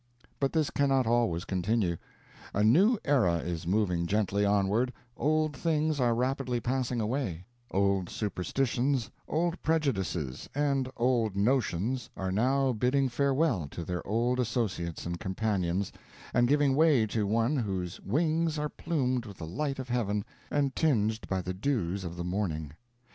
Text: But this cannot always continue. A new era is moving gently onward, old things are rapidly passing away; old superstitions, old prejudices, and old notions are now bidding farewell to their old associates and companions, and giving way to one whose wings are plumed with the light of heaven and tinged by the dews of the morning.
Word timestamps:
But 0.39 0.51
this 0.53 0.71
cannot 0.71 1.05
always 1.05 1.45
continue. 1.45 1.95
A 2.55 2.63
new 2.63 2.97
era 3.05 3.35
is 3.35 3.67
moving 3.67 4.07
gently 4.07 4.43
onward, 4.43 4.91
old 5.15 5.55
things 5.55 5.99
are 5.99 6.15
rapidly 6.15 6.59
passing 6.59 6.99
away; 6.99 7.45
old 7.69 8.09
superstitions, 8.09 9.11
old 9.27 9.61
prejudices, 9.61 10.49
and 10.55 10.89
old 10.97 11.35
notions 11.35 12.09
are 12.17 12.31
now 12.31 12.73
bidding 12.73 13.09
farewell 13.09 13.67
to 13.69 13.85
their 13.85 14.01
old 14.07 14.39
associates 14.39 15.05
and 15.05 15.19
companions, 15.19 15.93
and 16.33 16.47
giving 16.47 16.75
way 16.75 17.05
to 17.05 17.27
one 17.27 17.57
whose 17.57 17.99
wings 18.01 18.57
are 18.57 18.69
plumed 18.69 19.27
with 19.27 19.37
the 19.37 19.45
light 19.45 19.77
of 19.77 19.87
heaven 19.89 20.25
and 20.49 20.75
tinged 20.75 21.27
by 21.29 21.43
the 21.43 21.53
dews 21.53 22.03
of 22.03 22.17
the 22.17 22.23
morning. 22.25 22.71